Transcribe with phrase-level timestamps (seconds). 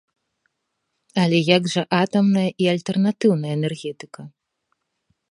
[1.23, 4.21] Але як жа атамная і альтэрнатыўная энергетыка?